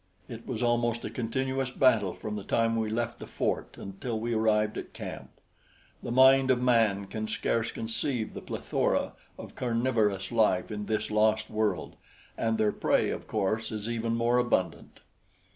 It 0.27 0.47
was 0.47 0.63
almost 0.63 1.05
a 1.05 1.11
continuous 1.11 1.69
battle 1.69 2.15
from 2.15 2.35
the 2.35 2.43
time 2.43 2.75
we 2.75 2.89
left 2.89 3.19
the 3.19 3.27
fort 3.27 3.77
until 3.77 4.19
we 4.19 4.33
arrived 4.33 4.75
at 4.79 4.93
camp. 4.93 5.29
The 6.01 6.11
mind 6.11 6.49
of 6.49 6.59
man 6.59 7.05
can 7.05 7.27
scarce 7.27 7.71
conceive 7.71 8.33
the 8.33 8.41
plethora 8.41 9.13
of 9.37 9.53
carnivorous 9.53 10.31
life 10.31 10.71
in 10.71 10.87
this 10.87 11.11
lost 11.11 11.51
world; 11.51 11.97
and 12.35 12.57
their 12.57 12.71
prey, 12.71 13.11
of 13.11 13.27
course, 13.27 13.71
is 13.71 13.87
even 13.91 14.15
more 14.15 14.39
abundant. 14.39 15.01